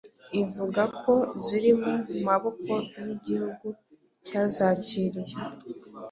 ivuga 0.41 0.81
ko 1.01 1.13
"ziri 1.43 1.71
mu 1.81 1.95
maboko 2.27 2.71
y'igihugu 3.05 3.67
cyazakiriye 4.25 5.35